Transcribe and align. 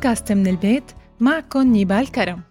بودكاست 0.00 0.32
من 0.32 0.46
البيت 0.46 0.84
معكم 1.20 1.62
نيبال 1.62 2.12
كرم. 2.12 2.42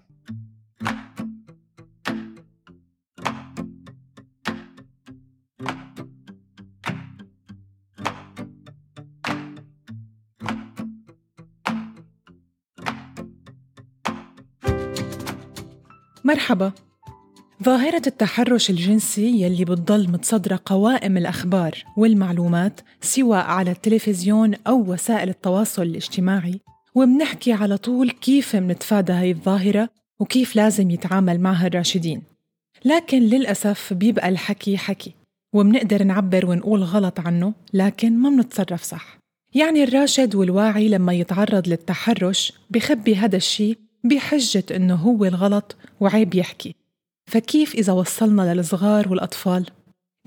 مرحبا. 16.23 16.71
ظاهرة 17.63 18.01
التحرش 18.07 18.69
الجنسي 18.69 19.41
يلي 19.41 19.65
بتضل 19.65 20.11
متصدرة 20.11 20.59
قوائم 20.65 21.17
الأخبار 21.17 21.83
والمعلومات 21.97 22.81
سواء 23.01 23.45
على 23.45 23.71
التلفزيون 23.71 24.55
أو 24.67 24.91
وسائل 24.91 25.29
التواصل 25.29 25.81
الاجتماعي. 25.81 26.61
ومنحكي 26.99 27.53
على 27.53 27.77
طول 27.77 28.11
كيف 28.11 28.55
منتفادى 28.55 29.13
هاي 29.13 29.31
الظاهرة 29.31 29.89
وكيف 30.19 30.55
لازم 30.55 30.91
يتعامل 30.91 31.39
معها 31.39 31.67
الراشدين 31.67 32.21
لكن 32.85 33.19
للأسف 33.19 33.93
بيبقى 33.93 34.29
الحكي 34.29 34.77
حكي 34.77 35.13
ومنقدر 35.53 36.03
نعبر 36.03 36.45
ونقول 36.45 36.83
غلط 36.83 37.19
عنه 37.19 37.53
لكن 37.73 38.17
ما 38.17 38.29
منتصرف 38.29 38.83
صح 38.83 39.19
يعني 39.53 39.83
الراشد 39.83 40.35
والواعي 40.35 40.89
لما 40.89 41.13
يتعرض 41.13 41.67
للتحرش 41.67 42.53
بخبي 42.69 43.15
هذا 43.15 43.37
الشيء 43.37 43.77
بحجة 44.03 44.63
إنه 44.75 44.95
هو 44.95 45.25
الغلط 45.25 45.75
وعيب 45.99 46.35
يحكي 46.35 46.75
فكيف 47.27 47.75
إذا 47.75 47.93
وصلنا 47.93 48.53
للصغار 48.53 49.09
والأطفال؟ 49.09 49.65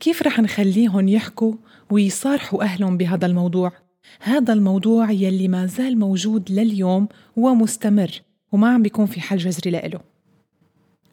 كيف 0.00 0.22
رح 0.22 0.40
نخليهم 0.40 1.08
يحكوا 1.08 1.54
ويصارحوا 1.90 2.62
أهلهم 2.62 2.96
بهذا 2.96 3.26
الموضوع؟ 3.26 3.72
هذا 4.20 4.52
الموضوع 4.52 5.10
يلي 5.10 5.48
ما 5.48 5.66
زال 5.66 5.98
موجود 5.98 6.50
لليوم 6.50 7.08
ومستمر 7.36 8.22
وما 8.52 8.68
عم 8.74 8.82
بيكون 8.82 9.06
في 9.06 9.20
حل 9.20 9.36
جذري 9.36 9.70
لإله 9.70 10.00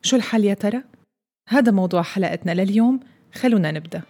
شو 0.02 0.16
الحل 0.16 0.46
يا 0.46 0.54
ترى؟ 0.54 0.84
هذا 1.50 1.72
موضوع 1.72 2.02
حلقتنا 2.02 2.52
لليوم 2.52 3.00
خلونا 3.34 3.72
نبدأ 3.72 4.02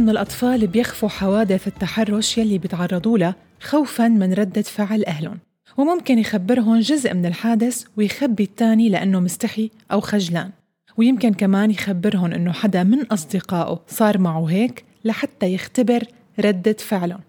من 0.00 0.08
الأطفال 0.08 0.66
بيخفوا 0.66 1.08
حوادث 1.08 1.68
التحرش 1.68 2.38
يلي 2.38 2.58
بيتعرضوا 2.58 3.18
لها 3.18 3.34
خوفاً 3.60 4.08
من 4.08 4.32
ردة 4.32 4.62
فعل 4.62 5.04
أهلهم. 5.04 5.38
وممكن 5.76 6.18
يخبرهم 6.18 6.80
جزء 6.80 7.14
من 7.14 7.26
الحادث 7.26 7.84
ويخبي 7.96 8.42
الثاني 8.42 8.88
لأنه 8.88 9.20
مستحي 9.20 9.70
أو 9.92 10.00
خجلان. 10.00 10.50
ويمكن 10.96 11.34
كمان 11.34 11.70
يخبرهم 11.70 12.32
إنه 12.32 12.52
حدا 12.52 12.82
من 12.82 13.06
أصدقائه 13.06 13.80
صار 13.88 14.18
معه 14.18 14.44
هيك 14.44 14.84
لحتى 15.04 15.54
يختبر 15.54 16.04
ردة 16.38 16.76
فعلهم. 16.78 17.20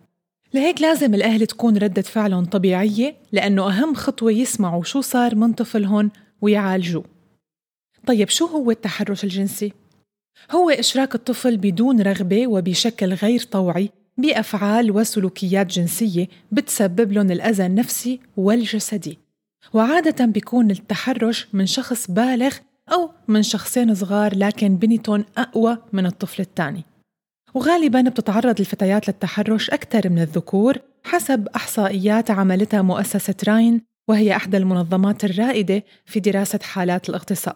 لهيك 0.54 0.82
لازم 0.82 1.14
الأهل 1.14 1.48
تكون 1.48 1.78
ردة 1.78 2.02
فعلهم 2.02 2.46
طبيعية 2.46 3.16
لأنه 3.32 3.70
أهم 3.70 3.94
خطوة 3.94 4.32
يسمعوا 4.32 4.84
شو 4.84 5.02
صار 5.02 5.36
من 5.36 5.54
طفلهم 5.54 6.12
ويعالجوه. 6.42 7.04
طيب 8.08 8.30
شو 8.30 8.46
هو 8.46 8.72
التحرش 8.72 9.24
الجنسي؟ 9.24 9.74
هو 10.52 10.70
إشراك 10.70 11.16
الطفل 11.16 11.58
بدون 11.58 12.02
رغبة 12.02 12.48
وبشكل 12.48 13.14
غير 13.14 13.42
طوعي 13.52 13.90
بأفعال 14.18 14.92
وسلوكيات 14.92 15.68
جنسية 15.68 16.28
بتسبب 16.52 17.12
لهم 17.12 17.32
الأذى 17.32 17.66
النفسي 17.66 18.20
والجسدي. 18.38 19.18
وعادة 19.74 20.26
بيكون 20.26 20.72
التحرش 20.72 21.48
من 21.54 21.66
شخص 21.66 22.12
بالغ 22.12 22.56
أو 22.94 23.10
من 23.28 23.44
شخصين 23.44 23.96
صغار 23.96 24.38
لكن 24.38 24.76
بنيتهم 24.76 25.26
أقوى 25.38 25.78
من 25.94 26.06
الطفل 26.06 26.42
الثاني. 26.42 26.84
وغالبا 27.54 28.02
بتتعرض 28.02 28.60
الفتيات 28.60 29.08
للتحرش 29.08 29.70
أكثر 29.70 30.10
من 30.10 30.22
الذكور 30.22 30.78
حسب 31.04 31.48
إحصائيات 31.56 32.32
عملتها 32.32 32.82
مؤسسة 32.82 33.36
راين 33.48 33.82
وهي 34.08 34.36
أحدى 34.36 34.58
المنظمات 34.58 35.24
الرائدة 35.24 35.84
في 36.06 36.20
دراسة 36.20 36.60
حالات 36.64 37.10
الاغتصاب. 37.10 37.56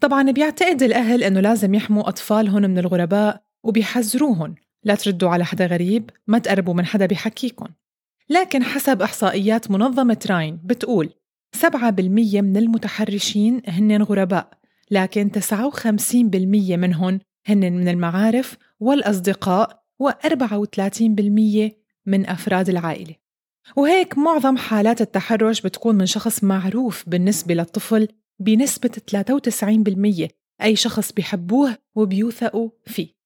طبعا 0.00 0.30
بيعتقد 0.30 0.82
الأهل 0.82 1.22
أنه 1.22 1.40
لازم 1.40 1.74
يحموا 1.74 2.08
أطفالهم 2.08 2.62
من 2.62 2.78
الغرباء 2.78 3.42
وبيحذروهم 3.62 4.54
لا 4.84 4.94
تردوا 4.94 5.28
على 5.28 5.44
حدا 5.44 5.66
غريب 5.66 6.10
ما 6.26 6.38
تقربوا 6.38 6.74
من 6.74 6.86
حدا 6.86 7.06
بيحكيكم 7.06 7.66
لكن 8.30 8.62
حسب 8.62 9.02
إحصائيات 9.02 9.70
منظمة 9.70 10.18
راين 10.30 10.60
بتقول 10.64 11.10
7% 11.56 11.64
من 12.34 12.56
المتحرشين 12.56 13.62
هن 13.68 14.02
غرباء 14.02 14.50
لكن 14.90 15.30
59% 15.30 15.86
منهم 16.76 17.20
هن 17.46 17.72
من 17.72 17.88
المعارف 17.88 18.56
والأصدقاء 18.80 19.82
و34% 20.02 21.70
من 22.06 22.26
أفراد 22.26 22.68
العائلة. 22.68 23.14
وهيك 23.76 24.18
معظم 24.18 24.56
حالات 24.56 25.00
التحرش 25.00 25.60
بتكون 25.60 25.94
من 25.94 26.06
شخص 26.06 26.44
معروف 26.44 27.04
بالنسبة 27.06 27.54
للطفل 27.54 28.08
بنسبة 28.38 28.90
93% 29.06 30.28
أي 30.62 30.76
شخص 30.76 31.12
بيحبوه 31.12 31.76
وبيوثقوا 31.94 32.70
فيه. 32.84 33.16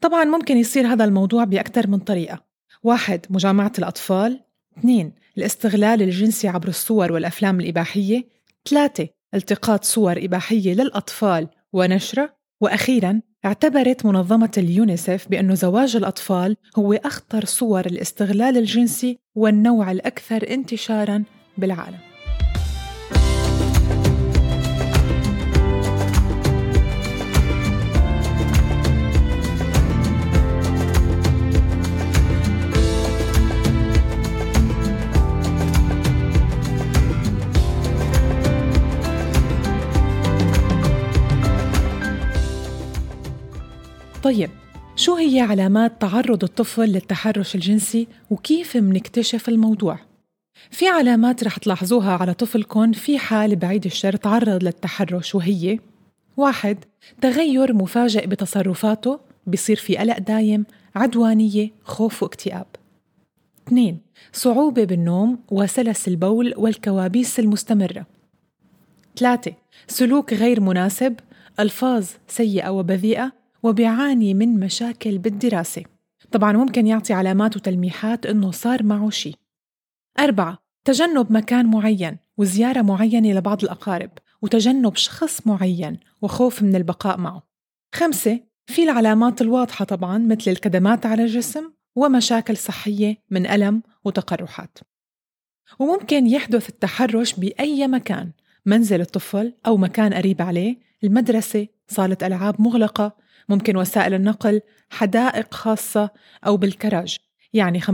طبعا 0.00 0.24
ممكن 0.24 0.56
يصير 0.56 0.86
هذا 0.86 1.04
الموضوع 1.04 1.44
بأكثر 1.44 1.86
من 1.86 1.98
طريقة. 1.98 2.44
واحد 2.82 3.26
مجامعة 3.30 3.72
الأطفال. 3.78 4.40
اثنين 4.78 5.12
الاستغلال 5.38 6.02
الجنسي 6.02 6.48
عبر 6.48 6.68
الصور 6.68 7.12
والأفلام 7.12 7.60
الإباحية. 7.60 8.28
ثلاثة 8.70 9.08
التقاط 9.34 9.84
صور 9.84 10.24
إباحية 10.24 10.74
للأطفال 10.74 11.48
ونشرها 11.72 12.36
وأخيرا 12.60 13.20
اعتبرت 13.44 14.06
منظمة 14.06 14.50
اليونيسف 14.58 15.28
بأن 15.28 15.54
زواج 15.54 15.96
الأطفال 15.96 16.56
هو 16.78 16.92
أخطر 16.92 17.44
صور 17.44 17.86
الاستغلال 17.86 18.56
الجنسي 18.56 19.18
والنوع 19.34 19.90
الأكثر 19.90 20.50
انتشاراً 20.50 21.24
بالعالم. 21.58 22.09
طيب 44.22 44.50
شو 44.96 45.14
هي 45.14 45.40
علامات 45.40 46.00
تعرض 46.00 46.44
الطفل 46.44 46.84
للتحرش 46.84 47.54
الجنسي 47.54 48.08
وكيف 48.30 48.76
منكتشف 48.76 49.48
الموضوع؟ 49.48 49.98
في 50.70 50.88
علامات 50.88 51.44
رح 51.44 51.56
تلاحظوها 51.56 52.12
على 52.16 52.34
طفلكم 52.34 52.92
في 52.92 53.18
حال 53.18 53.56
بعيد 53.56 53.84
الشر 53.84 54.16
تعرض 54.16 54.64
للتحرش 54.64 55.34
وهي 55.34 55.78
واحد 56.36 56.84
تغير 57.20 57.72
مفاجئ 57.74 58.26
بتصرفاته 58.26 59.20
بصير 59.46 59.76
في 59.76 59.96
قلق 59.96 60.18
دايم 60.18 60.66
عدوانية 60.94 61.70
خوف 61.84 62.22
واكتئاب 62.22 62.66
اثنين 63.68 63.98
صعوبة 64.32 64.84
بالنوم 64.84 65.38
وسلس 65.50 66.08
البول 66.08 66.54
والكوابيس 66.56 67.40
المستمرة 67.40 68.06
ثلاثة 69.16 69.52
سلوك 69.86 70.32
غير 70.32 70.60
مناسب 70.60 71.20
ألفاظ 71.60 72.06
سيئة 72.28 72.68
وبذيئة 72.68 73.39
وبيعاني 73.62 74.34
من 74.34 74.60
مشاكل 74.60 75.18
بالدراسة. 75.18 75.82
طبعا 76.32 76.52
ممكن 76.52 76.86
يعطي 76.86 77.12
علامات 77.12 77.56
وتلميحات 77.56 78.26
إنه 78.26 78.50
صار 78.50 78.82
معه 78.82 79.10
شيء 79.10 79.34
أربعة 80.18 80.58
تجنب 80.84 81.32
مكان 81.32 81.66
معين 81.66 82.18
وزيارة 82.36 82.82
معينة 82.82 83.32
لبعض 83.32 83.62
الأقارب 83.62 84.10
وتجنب 84.42 84.96
شخص 84.96 85.46
معين 85.46 85.98
وخوف 86.22 86.62
من 86.62 86.76
البقاء 86.76 87.18
معه. 87.18 87.42
خمسة 87.94 88.40
في 88.66 88.82
العلامات 88.82 89.40
الواضحة 89.40 89.84
طبعا 89.84 90.18
مثل 90.18 90.50
الكدمات 90.50 91.06
على 91.06 91.22
الجسم 91.22 91.72
ومشاكل 91.96 92.56
صحية 92.56 93.16
من 93.30 93.46
ألم 93.46 93.82
وتقرحات. 94.04 94.78
وممكن 95.78 96.26
يحدث 96.26 96.68
التحرش 96.68 97.34
بأي 97.34 97.88
مكان 97.88 98.32
منزل 98.66 99.00
الطفل 99.00 99.54
أو 99.66 99.76
مكان 99.76 100.14
قريب 100.14 100.42
عليه 100.42 100.78
المدرسة 101.04 101.66
صالة 101.88 102.16
ألعاب 102.22 102.60
مغلقة 102.60 103.16
ممكن 103.48 103.76
وسائل 103.76 104.14
النقل 104.14 104.60
حدائق 104.90 105.54
خاصة 105.54 106.10
أو 106.46 106.56
بالكراج 106.56 107.16
يعني 107.52 107.80
15% 107.80 107.84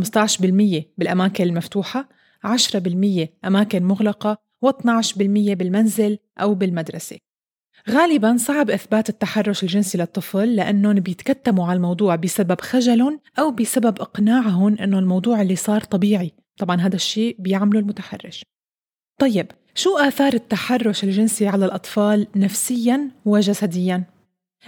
بالأماكن 0.98 1.44
المفتوحة 1.44 2.08
10% 2.46 3.28
أماكن 3.44 3.82
مغلقة 3.82 4.38
و12% 4.66 5.18
بالمنزل 5.18 6.18
أو 6.40 6.54
بالمدرسة. 6.54 7.16
غالبا 7.90 8.36
صعب 8.36 8.70
إثبات 8.70 9.08
التحرش 9.08 9.62
الجنسي 9.62 9.98
للطفل 9.98 10.56
لأنهم 10.56 10.94
بيتكتموا 10.94 11.66
على 11.66 11.76
الموضوع 11.76 12.16
بسبب 12.16 12.60
خجلهم 12.60 13.20
أو 13.38 13.50
بسبب 13.50 14.00
إقناعهم 14.00 14.78
أنه 14.78 14.98
الموضوع 14.98 15.42
اللي 15.42 15.56
صار 15.56 15.80
طبيعي. 15.80 16.32
طبعا 16.58 16.80
هذا 16.80 16.96
الشيء 16.96 17.36
بيعمله 17.38 17.80
المتحرش. 17.80 18.44
طيب 19.18 19.46
شو 19.74 19.98
آثار 19.98 20.32
التحرش 20.32 21.04
الجنسي 21.04 21.48
على 21.48 21.64
الأطفال 21.64 22.26
نفسيا 22.36 23.10
وجسديا؟ 23.24 24.04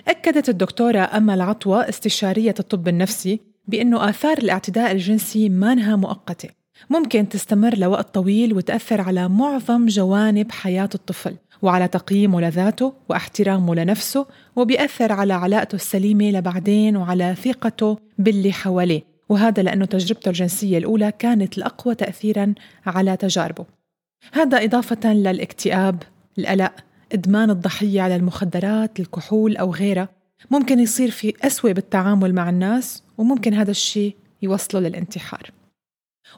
أكدت 0.08 0.48
الدكتورة 0.48 0.98
أمل 0.98 1.40
عطوة 1.40 1.88
استشارية 1.88 2.54
الطب 2.60 2.88
النفسي 2.88 3.40
بأنه 3.68 4.08
آثار 4.10 4.38
الاعتداء 4.38 4.92
الجنسي 4.92 5.48
مانها 5.48 5.96
مؤقتة. 5.96 6.48
ممكن 6.90 7.28
تستمر 7.28 7.78
لوقت 7.78 8.14
طويل 8.14 8.52
وتأثر 8.52 9.00
على 9.00 9.28
معظم 9.28 9.86
جوانب 9.86 10.52
حياة 10.52 10.88
الطفل 10.94 11.36
وعلى 11.62 11.88
تقييمه 11.88 12.40
لذاته 12.40 12.92
واحترامه 13.08 13.74
لنفسه 13.74 14.26
وبيأثر 14.56 15.12
على 15.12 15.34
علاقته 15.34 15.76
السليمة 15.76 16.30
لبعدين 16.30 16.96
وعلى 16.96 17.34
ثقته 17.34 17.98
باللي 18.18 18.52
حواليه. 18.52 19.02
وهذا 19.28 19.62
لأنه 19.62 19.84
تجربته 19.84 20.28
الجنسية 20.28 20.78
الأولى 20.78 21.12
كانت 21.18 21.58
الأقوى 21.58 21.94
تأثيرا 21.94 22.54
على 22.86 23.16
تجاربه. 23.16 23.64
هذا 24.32 24.64
إضافة 24.64 25.12
للاكتئاب 25.12 26.02
القلق 26.38 26.72
إدمان 27.12 27.50
الضحية 27.50 28.02
على 28.02 28.16
المخدرات 28.16 29.00
الكحول 29.00 29.56
أو 29.56 29.72
غيرها. 29.72 30.08
ممكن 30.50 30.78
يصير 30.78 31.10
في 31.10 31.34
أسوأ 31.42 31.72
بالتعامل 31.72 32.34
مع 32.34 32.50
الناس 32.50 33.02
وممكن 33.18 33.54
هذا 33.54 33.70
الشيء 33.70 34.16
يوصله 34.42 34.80
للانتحار. 34.80 35.50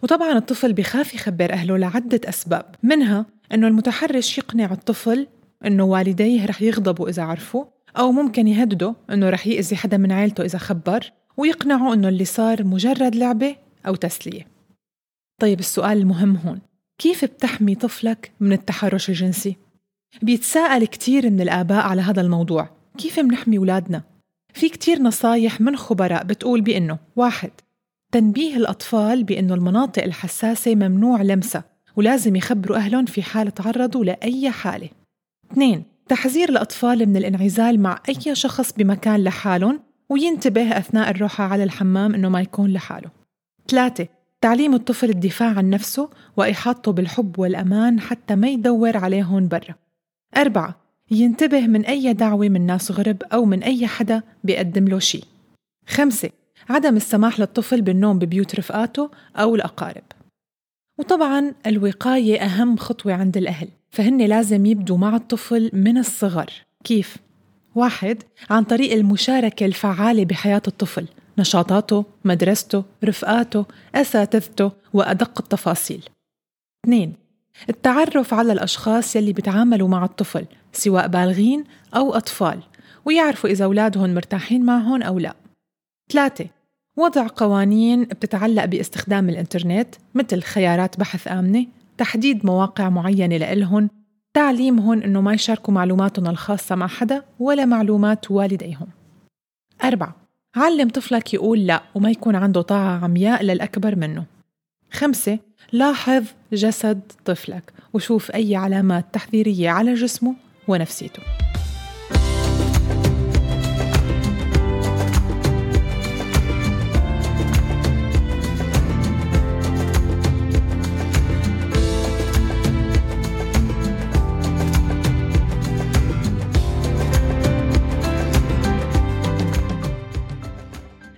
وطبعا 0.03 0.39
الطفل 0.39 0.73
بخاف 0.73 1.15
يخبر 1.15 1.53
أهله 1.53 1.77
لعدة 1.77 2.21
أسباب. 2.25 2.75
منها 2.83 3.27
أنه 3.53 3.67
المتحرش 3.67 4.39
يقنع 4.39 4.73
الطفل 4.73 5.27
أنه 5.67 5.85
والديه 5.85 6.47
رح 6.47 6.63
يغضبوا 6.63 7.09
إذا 7.09 7.23
عرفوا 7.23 7.65
أو 7.99 8.13
ممكن 8.13 8.49
يهدده 8.49 8.95
أنه 9.11 9.31
رح 9.31 9.47
يأذي 9.47 9.77
حدا 9.77 9.97
من 9.97 10.13
عيلته 10.13 10.45
إذا 10.45 10.59
خبر 10.59 11.13
ويقنعه 11.37 11.95
أنه 11.95 12.09
اللي 12.09 12.25
صار 12.25 12.65
مجرد 12.65 13.17
لعبة 13.17 13.57
أو 13.87 13.95
تسلية. 13.95 14.47
طيب 15.41 15.61
السؤال 15.61 15.99
المهم 15.99 16.37
هون 16.37 16.61
كيف 16.99 17.25
بتحمي 17.25 17.75
طفلك 17.75 18.33
من 18.41 18.53
التحرش 18.53 19.09
الجنسي؟ 19.09 19.57
بيتساءل 20.23 20.85
كتير 20.85 21.31
من 21.31 21.41
الآباء 21.41 21.87
على 21.87 22.03
هذا 22.03 22.21
الموضوع. 22.21 22.69
كيف 22.99 23.19
منحمي 23.19 23.59
أولادنا؟ 23.59 24.03
في 24.55 24.69
كتير 24.69 25.03
نصايح 25.03 25.61
من 25.61 25.77
خبراء 25.77 26.25
بتقول 26.25 26.61
بأنه 26.61 26.99
واحد 27.17 27.51
تنبيه 28.13 28.57
الأطفال 28.57 29.25
بأنه 29.25 29.55
المناطق 29.55 30.03
الحساسة 30.03 30.75
ممنوع 30.75 31.23
لمسها 31.23 31.65
ولازم 31.97 32.37
يخبروا 32.37 32.77
أهلهم 32.77 33.05
في 33.05 33.23
حال 33.23 33.55
تعرضوا 33.55 34.05
لأي 34.05 34.51
حالة. 34.51 34.89
اثنين 35.53 35.85
تحذير 36.09 36.49
الأطفال 36.49 37.07
من 37.07 37.17
الانعزال 37.17 37.81
مع 37.81 38.03
أي 38.09 38.35
شخص 38.35 38.73
بمكان 38.73 39.25
لحالهم 39.25 39.81
وينتبه 40.09 40.79
أثناء 40.79 41.11
الروحة 41.11 41.45
على 41.45 41.65
الحمام 41.65 42.15
إنه 42.15 42.29
ما 42.29 42.41
يكون 42.41 42.73
لحاله. 42.73 43.11
ثلاثة 43.69 44.09
تعليم 44.41 44.75
الطفل 44.75 45.11
الدفاع 45.11 45.49
عن 45.49 45.71
نفسه 45.71 46.11
وإحاطته 46.37 46.93
بالحب 46.93 47.39
والأمان 47.39 48.01
حتى 48.01 48.35
ما 48.37 48.49
يدور 48.49 48.97
عليهم 48.97 49.49
برا. 49.49 49.75
أربعة. 50.37 50.77
ينتبه 51.11 51.67
من 51.67 51.85
أي 51.85 52.13
دعوة 52.13 52.49
من 52.49 52.67
ناس 52.67 52.91
غرب 52.91 53.23
أو 53.23 53.45
من 53.45 53.63
أي 53.63 53.87
حدا 53.87 54.23
بيقدم 54.45 54.89
له 54.89 54.99
شيء. 54.99 55.25
خمسة. 55.87 56.31
عدم 56.69 56.97
السماح 56.97 57.41
للطفل 57.41 57.83
بالنوم 57.83 58.19
ببيوت 58.19 58.55
رفقاته 58.55 59.11
أو 59.37 59.55
الأقارب. 59.55 60.03
وطبعا 60.99 61.55
الوقاية 61.67 62.41
أهم 62.41 62.77
خطوة 62.77 63.13
عند 63.13 63.37
الأهل 63.37 63.69
فهن 63.91 64.19
لازم 64.19 64.67
يبدوا 64.67 64.99
مع 64.99 65.17
الطفل 65.17 65.71
من 65.73 65.99
الصغر. 65.99 66.51
كيف؟ 66.85 67.17
واحد 67.75 68.23
عن 68.51 68.65
طريق 68.65 68.93
المشاركة 68.93 69.67
الفعالة 69.67 70.25
بحياة 70.25 70.63
الطفل 70.69 71.07
نشاطاته، 71.39 72.05
مدرسته، 72.25 72.85
رفقاته، 73.05 73.65
أساتذته 73.95 74.73
وأدق 74.93 75.41
التفاصيل. 75.41 76.09
اثنين 76.85 77.15
التعرف 77.69 78.35
على 78.35 78.53
الأشخاص 78.53 79.17
يلي 79.17 79.33
بيتعاملوا 79.33 79.89
مع 79.89 80.05
الطفل 80.05 80.47
سواء 80.73 81.09
بالغين 81.09 81.65
أو 81.97 82.15
أطفال 82.15 82.63
ويعرفوا 83.05 83.51
إذا 83.51 83.65
أولادهم 83.65 84.15
مرتاحين 84.15 84.65
معهم 84.65 85.03
أو 85.03 85.19
لا. 85.19 85.35
ثلاثة 86.13 86.47
وضع 86.97 87.27
قوانين 87.37 88.05
بتتعلق 88.05 88.65
باستخدام 88.65 89.29
الإنترنت 89.29 89.95
مثل 90.15 90.43
خيارات 90.43 90.99
بحث 90.99 91.29
آمنة 91.29 91.67
تحديد 91.99 92.47
مواقع 92.47 92.89
معينة 92.89 93.37
لإلهم 93.37 93.91
تعليمهم 94.35 95.03
إنه 95.03 95.21
ما 95.21 95.33
يشاركوا 95.33 95.75
معلوماتهم 95.75 96.27
الخاصة 96.27 96.75
مع 96.75 96.87
حدا 96.87 97.23
ولا 97.39 97.65
معلومات 97.65 98.31
والديهم. 98.31 98.87
أربعة 99.85 100.17
علم 100.57 100.89
طفلك 100.89 101.35
يقول 101.35 101.67
لا 101.67 101.83
وما 101.95 102.11
يكون 102.11 102.37
عنده 102.37 102.63
طاعة 102.63 103.05
عمياء 103.05 103.43
للأكبر 103.43 103.97
منه. 103.97 104.25
خمسة 104.93 105.39
لاحظ 105.73 106.25
جسد 106.53 107.01
طفلك 107.25 107.73
وشوف 107.93 108.31
أي 108.31 108.57
علامات 108.57 109.05
تحذيرية 109.13 109.71
على 109.71 109.95
جسمه 109.95 110.35
ونفسيته. 110.69 111.23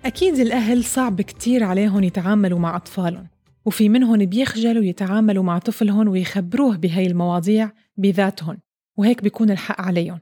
أكيد 0.04 0.34
الأهل 0.34 0.84
صعب 0.84 1.20
كتير 1.20 1.64
عليهم 1.64 2.04
يتعاملوا 2.04 2.58
مع 2.58 2.76
أطفالهم. 2.76 3.31
وفي 3.64 3.88
منهم 3.88 4.24
بيخجلوا 4.24 4.84
يتعاملوا 4.84 5.44
مع 5.44 5.58
طفلهم 5.58 6.08
ويخبروه 6.08 6.76
بهاي 6.76 7.06
المواضيع 7.06 7.70
بذاتهم 7.96 8.58
وهيك 8.96 9.22
بيكون 9.22 9.50
الحق 9.50 9.80
عليهم 9.80 10.20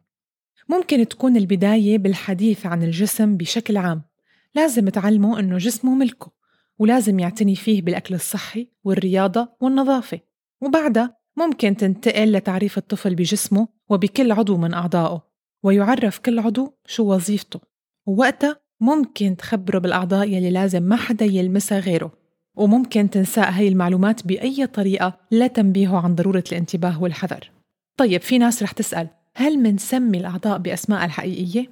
ممكن 0.71 1.09
تكون 1.09 1.37
البداية 1.37 1.99
بالحديث 1.99 2.67
عن 2.67 2.83
الجسم 2.83 3.37
بشكل 3.37 3.77
عام. 3.77 4.03
لازم 4.55 4.89
تعلموا 4.89 5.39
أنه 5.39 5.59
جسمه 5.59 5.95
ملكه 5.95 6.33
ولازم 6.79 7.19
يعتني 7.19 7.57
فيه 7.57 7.83
بالأكل 7.83 8.15
الصحي 8.15 8.69
والرياضة 8.85 9.49
والنظافة. 9.61 10.21
وبعدها 10.61 11.17
ممكن 11.37 11.77
تنتقل 11.77 12.33
لتعريف 12.33 12.79
الطفل 12.79 13.15
بجسمه 13.15 13.69
وبكل 13.89 14.33
عضو 14.33 14.57
من 14.57 14.75
أعضائه 14.75 15.27
ويعرف 15.63 16.19
كل 16.19 16.39
عضو 16.39 16.75
شو 16.87 17.15
وظيفته. 17.15 17.61
ووقتها 18.07 18.61
ممكن 18.81 19.37
تخبره 19.37 19.79
بالأعضاء 19.79 20.29
يلي 20.29 20.51
لازم 20.51 20.83
ما 20.83 20.97
حدا 20.97 21.25
يلمسها 21.25 21.79
غيره. 21.79 22.20
وممكن 22.61 23.11
تنساء 23.11 23.51
هاي 23.51 23.69
المعلومات 23.69 24.27
بأي 24.27 24.67
طريقة 24.67 25.17
لتنبيهه 25.31 26.05
عن 26.05 26.15
ضرورة 26.15 26.45
الانتباه 26.53 27.03
والحذر. 27.03 27.51
طيب 27.97 28.21
في 28.21 28.39
ناس 28.39 28.63
رح 28.63 28.73
تسأل 28.73 29.09
هل 29.35 29.59
منسمي 29.59 30.19
الأعضاء 30.19 30.59
بأسماء 30.59 31.05
الحقيقية؟ 31.05 31.67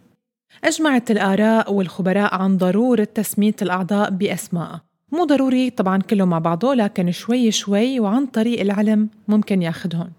أجمعت 0.65 1.11
الآراء 1.11 1.73
والخبراء 1.73 2.35
عن 2.35 2.57
ضرورة 2.57 3.05
تسمية 3.05 3.57
الأعضاء 3.63 4.11
بأسمائها 4.11 4.83
مو 5.13 5.25
ضروري 5.25 5.71
طبعا 5.71 5.99
كله 5.99 6.25
مع 6.25 6.39
بعضه 6.39 6.75
لكن 6.75 7.11
شوي 7.11 7.51
شوي 7.51 8.01
وعن 8.01 8.27
طريق 8.27 8.61
العلم 8.61 9.09
ممكن 9.29 9.63
ياخدهم 9.63 10.11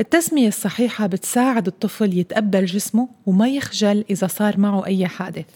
التسمية 0.00 0.48
الصحيحة 0.48 1.06
بتساعد 1.06 1.66
الطفل 1.66 2.18
يتقبل 2.18 2.64
جسمه 2.64 3.08
وما 3.26 3.48
يخجل 3.48 4.04
إذا 4.10 4.26
صار 4.26 4.60
معه 4.60 4.86
أي 4.86 5.06
حادث. 5.06 5.46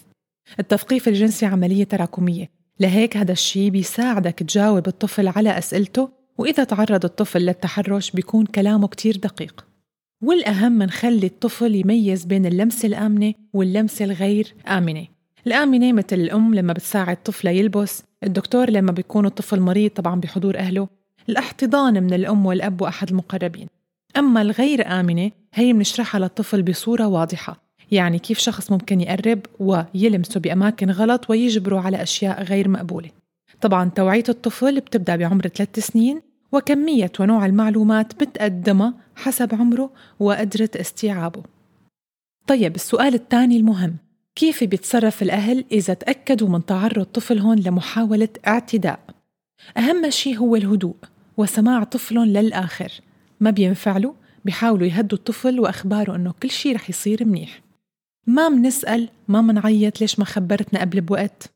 التثقيف 0.59 1.07
الجنسي 1.07 1.45
عملية 1.45 1.83
تراكمية. 1.83 2.58
لهيك 2.79 3.17
هذا 3.17 3.31
الشيء 3.31 3.69
بيساعدك 3.69 4.33
تجاوب 4.33 4.87
الطفل 4.87 5.27
على 5.27 5.57
أسئلته 5.57 6.09
وإذا 6.37 6.63
تعرض 6.63 7.05
الطفل 7.05 7.39
للتحرش 7.39 8.11
بيكون 8.11 8.45
كلامه 8.45 8.87
كتير 8.87 9.17
دقيق. 9.17 9.65
والأهم 10.23 10.83
نخلي 10.83 11.27
الطفل 11.27 11.75
يميز 11.75 12.25
بين 12.25 12.45
اللمسة 12.45 12.87
الآمنة 12.87 13.33
واللمسة 13.53 14.05
الغير 14.05 14.55
آمنة. 14.67 15.07
الآمنة 15.47 15.93
مثل 15.93 16.15
الأم 16.15 16.55
لما 16.55 16.73
بتساعد 16.73 17.23
طفلها 17.23 17.53
يلبس 17.53 18.03
الدكتور 18.23 18.69
لما 18.69 18.91
بيكون 18.91 19.25
الطفل 19.25 19.59
مريض 19.59 19.91
طبعا 19.91 20.19
بحضور 20.19 20.57
أهله 20.57 20.87
الاحتضان 21.29 22.03
من 22.03 22.13
الأم 22.13 22.45
والأب 22.45 22.81
وأحد 22.81 23.09
المقربين. 23.09 23.67
أما 24.17 24.41
الغير 24.41 24.87
آمنة 24.87 25.31
هي 25.53 25.73
بنشرحها 25.73 26.19
للطفل 26.19 26.63
بصورة 26.63 27.07
واضحة. 27.07 27.68
يعني 27.91 28.19
كيف 28.19 28.39
شخص 28.39 28.71
ممكن 28.71 29.01
يقرب 29.01 29.39
ويلمسه 29.59 30.39
بأماكن 30.39 30.91
غلط 30.91 31.29
ويجبره 31.29 31.79
على 31.79 32.03
أشياء 32.03 32.43
غير 32.43 32.69
مقبولة. 32.69 33.09
طبعا 33.61 33.89
توعية 33.89 34.23
الطفل 34.29 34.79
بتبدأ 34.79 35.15
بعمر 35.15 35.47
ثلاث 35.47 35.79
سنين 35.79 36.21
وكمية 36.51 37.11
ونوع 37.19 37.45
المعلومات 37.45 38.23
بتقدمها 38.23 38.93
حسب 39.15 39.55
عمره 39.55 39.91
وقدرة 40.19 40.69
استيعابه. 40.75 41.43
طيب 42.47 42.75
السؤال 42.75 43.13
الثاني 43.13 43.57
المهم 43.57 43.95
كيف 44.35 44.63
بيتصرف 44.63 45.21
الأهل 45.21 45.65
إذا 45.71 45.93
تأكدوا 45.93 46.49
من 46.49 46.65
تعرض 46.65 47.05
طفلهم 47.05 47.55
لمحاولة 47.55 48.29
اعتداء؟ 48.47 48.99
أهم 49.77 50.09
شيء 50.09 50.37
هو 50.37 50.55
الهدوء 50.55 50.95
وسماع 51.37 51.83
طفلهم 51.83 52.25
للآخر. 52.25 52.91
ما 53.39 53.49
بينفعلوا؟ 53.49 54.13
بيحاولوا 54.45 54.87
يهدوا 54.87 55.17
الطفل 55.17 55.59
وأخباره 55.59 56.15
إنه 56.15 56.33
كل 56.43 56.49
شي 56.49 56.73
رح 56.73 56.89
يصير 56.89 57.25
منيح. 57.25 57.61
ما 58.29 58.49
منسأل 58.49 59.09
ما 59.27 59.41
منعيط 59.41 60.01
ليش 60.01 60.19
ما 60.19 60.25
خبرتنا 60.25 60.81
قبل 60.81 61.01
بوقت؟ 61.01 61.53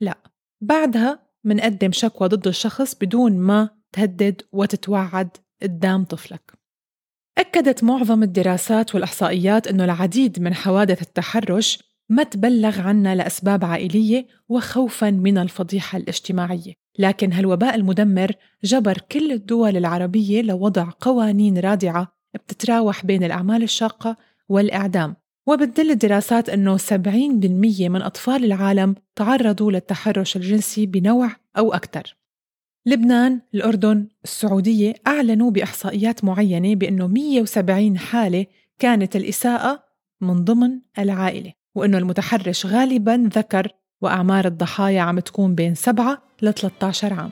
لا. 0.00 0.18
بعدها 0.60 1.18
منقدم 1.44 1.92
شكوى 1.92 2.28
ضد 2.28 2.46
الشخص 2.46 2.94
بدون 2.94 3.38
ما 3.38 3.70
تهدد 3.92 4.42
وتتوعد 4.52 5.28
قدام 5.62 6.04
طفلك. 6.04 6.52
أكدت 7.38 7.84
معظم 7.84 8.22
الدراسات 8.22 8.94
والإحصائيات 8.94 9.66
أنه 9.66 9.84
العديد 9.84 10.40
من 10.40 10.54
حوادث 10.54 11.02
التحرش 11.02 11.82
ما 12.08 12.22
تبلغ 12.22 12.80
عنا 12.80 13.14
لأسباب 13.14 13.64
عائلية 13.64 14.26
وخوفا 14.48 15.10
من 15.10 15.38
الفضيحة 15.38 15.98
الاجتماعية. 15.98 16.74
لكن 16.98 17.32
هالوباء 17.32 17.74
المدمر 17.74 18.32
جبر 18.64 18.98
كل 18.98 19.32
الدول 19.32 19.76
العربية 19.76 20.42
لوضع 20.42 20.90
قوانين 21.00 21.58
رادعة 21.58 22.12
بتتراوح 22.34 23.06
بين 23.06 23.24
الأعمال 23.24 23.62
الشاقة 23.62 24.16
والإعدام. 24.48 25.16
وبتدل 25.48 25.90
الدراسات 25.90 26.48
أنه 26.48 26.76
70% 26.76 26.92
من 27.88 28.02
أطفال 28.02 28.44
العالم 28.44 28.94
تعرضوا 29.16 29.72
للتحرش 29.72 30.36
الجنسي 30.36 30.86
بنوع 30.86 31.30
أو 31.58 31.74
أكثر 31.74 32.16
لبنان، 32.86 33.40
الأردن، 33.54 34.08
السعودية 34.24 34.94
أعلنوا 35.06 35.50
بإحصائيات 35.50 36.24
معينة 36.24 36.74
بأنه 36.74 37.06
170 37.06 37.98
حالة 37.98 38.46
كانت 38.78 39.16
الإساءة 39.16 39.84
من 40.20 40.44
ضمن 40.44 40.80
العائلة 40.98 41.52
وأنه 41.74 41.98
المتحرش 41.98 42.66
غالبا 42.66 43.30
ذكر 43.34 43.68
وأعمار 44.00 44.46
الضحايا 44.46 45.00
عم 45.00 45.18
تكون 45.18 45.54
بين 45.54 45.74
7 45.74 46.22
ل 46.42 46.52
13 46.52 47.14
عام. 47.14 47.30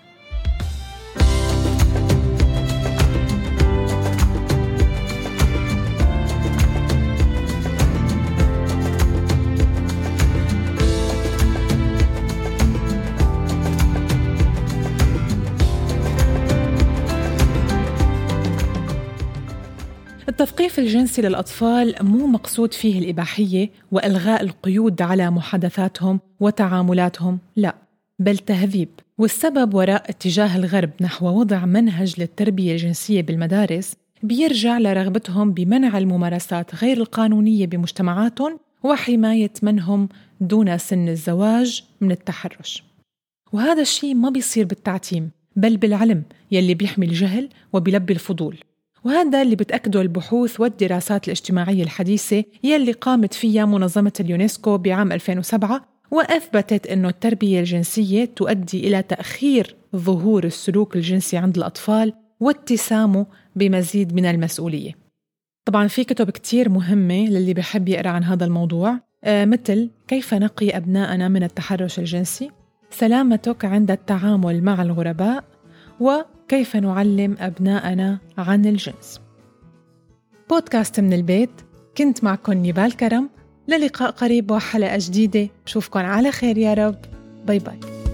التثقيف 20.66 20.86
الجنسي 20.86 21.22
للأطفال 21.22 21.94
مو 22.00 22.26
مقصود 22.26 22.74
فيه 22.74 22.98
الإباحية 22.98 23.70
وإلغاء 23.92 24.42
القيود 24.42 25.02
على 25.02 25.30
محادثاتهم 25.30 26.20
وتعاملاتهم؟ 26.40 27.38
لا 27.56 27.74
بل 28.18 28.38
تهذيب. 28.38 28.88
والسبب 29.18 29.74
وراء 29.74 30.10
اتجاه 30.10 30.56
الغرب 30.56 30.90
نحو 31.00 31.26
وضع 31.26 31.64
منهج 31.64 32.20
للتربية 32.20 32.72
الجنسية 32.72 33.22
بالمدارس 33.22 33.96
بيرجع 34.22 34.78
لرغبتهم 34.78 35.52
بمنع 35.52 35.98
الممارسات 35.98 36.74
غير 36.74 36.96
القانونية 36.96 37.66
بمجتمعاتهم 37.66 38.58
وحماية 38.82 39.52
منهم 39.62 40.08
دون 40.40 40.78
سن 40.78 41.08
الزواج 41.08 41.84
من 42.00 42.10
التحرش. 42.10 42.82
وهذا 43.52 43.82
الشيء 43.82 44.14
ما 44.14 44.30
بيصير 44.30 44.64
بالتعتيم 44.64 45.30
بل 45.56 45.76
بالعلم 45.76 46.22
يلي 46.50 46.74
بيحمي 46.74 47.06
الجهل 47.06 47.48
وبيلبي 47.72 48.12
الفضول. 48.12 48.56
وهذا 49.06 49.42
اللي 49.42 49.56
بتأكده 49.56 50.00
البحوث 50.00 50.60
والدراسات 50.60 51.24
الاجتماعية 51.24 51.82
الحديثة 51.82 52.44
يلي 52.64 52.92
قامت 52.92 53.34
فيها 53.34 53.64
منظمة 53.64 54.12
اليونسكو 54.20 54.78
بعام 54.78 55.12
2007 55.12 55.84
وأثبتت 56.10 56.86
أنه 56.86 57.08
التربية 57.08 57.60
الجنسية 57.60 58.24
تؤدي 58.24 58.88
إلى 58.88 59.02
تأخير 59.02 59.76
ظهور 59.96 60.44
السلوك 60.44 60.96
الجنسي 60.96 61.36
عند 61.36 61.56
الأطفال 61.56 62.12
واتسامه 62.40 63.26
بمزيد 63.56 64.14
من 64.14 64.24
المسؤولية. 64.26 64.92
طبعا 65.64 65.88
في 65.88 66.04
كتب 66.04 66.30
كتير 66.30 66.68
مهمة 66.68 67.26
للي 67.26 67.54
بحب 67.54 67.88
يقرأ 67.88 68.08
عن 68.08 68.24
هذا 68.24 68.44
الموضوع 68.44 69.00
آه 69.24 69.44
مثل 69.44 69.90
كيف 70.08 70.34
نقي 70.34 70.76
أبناءنا 70.76 71.28
من 71.28 71.42
التحرش 71.42 71.98
الجنسي 71.98 72.50
سلامتك 72.90 73.64
عند 73.64 73.90
التعامل 73.90 74.62
مع 74.62 74.82
الغرباء 74.82 75.44
وكيف 76.46 76.76
نعلم 76.76 77.36
أبناءنا 77.40 78.18
عن 78.38 78.66
الجنس؟ 78.66 79.20
بودكاست 80.50 81.00
من 81.00 81.12
البيت 81.12 81.50
كنت 81.96 82.24
معكم 82.24 82.52
نيبال 82.52 82.96
كرم 82.96 83.28
للقاء 83.68 84.10
قريب 84.10 84.50
وحلقة 84.50 84.98
جديدة 85.00 85.48
بشوفكن 85.66 86.00
على 86.00 86.32
خير 86.32 86.58
يا 86.58 86.74
رب. 86.74 86.98
bye 87.46 87.58
bye. 87.58 88.05